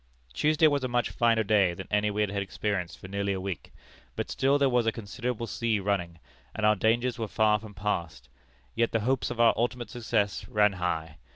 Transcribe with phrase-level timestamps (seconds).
[0.33, 3.71] "Tuesday was a much finer day than any we had experienced for nearly a week,
[4.15, 6.17] but still there was a considerable sea running,
[6.55, 8.27] and our dangers were far from passed;
[8.73, 11.17] yet the hopes of our ultimate success ran high.